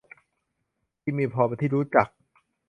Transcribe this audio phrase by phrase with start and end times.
[1.01, 2.07] ที่มีพอเป็นที่รู้จัก